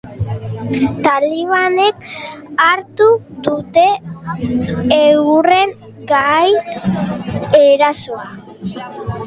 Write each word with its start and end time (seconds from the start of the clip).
Talibanek 1.07 2.07
hartu 2.67 3.09
dute 3.49 3.85
euren 4.97 5.77
gain 6.15 7.47
erasoa. 7.63 8.27